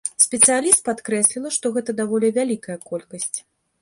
Спецыяліст 0.25 0.81
падкрэсліла, 0.87 1.51
што 1.57 1.65
гэта 1.75 1.97
даволі 2.03 2.35
вялікая 2.41 2.77
колькасць. 2.89 3.35